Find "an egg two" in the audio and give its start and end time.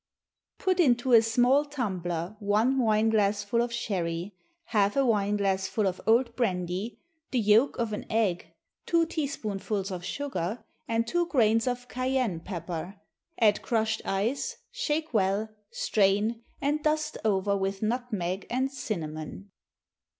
7.93-9.05